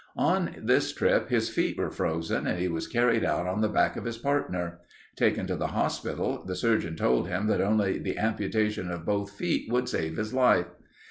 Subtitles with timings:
[0.17, 3.95] On this trip his feet were frozen and he was carried out on the back
[3.95, 4.79] of his partner.
[5.15, 9.69] Taken to the hospital, the surgeon told him that only the amputation of both feet
[9.69, 10.69] could save his life.